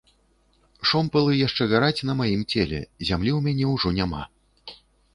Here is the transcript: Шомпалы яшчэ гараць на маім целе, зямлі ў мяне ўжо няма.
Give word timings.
Шомпалы 0.91 1.33
яшчэ 1.47 1.63
гараць 1.75 2.05
на 2.11 2.17
маім 2.23 2.41
целе, 2.51 2.83
зямлі 3.11 3.31
ў 3.37 3.41
мяне 3.49 3.65
ўжо 3.77 3.97
няма. 4.03 4.23